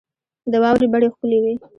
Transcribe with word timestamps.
د 0.51 0.53
واورې 0.63 0.87
بڼې 0.91 1.07
ښکلي 1.13 1.37
وې. 1.43 1.53